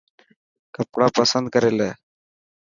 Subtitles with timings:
[0.75, 1.89] ڪپڙا پسند ڪري لي.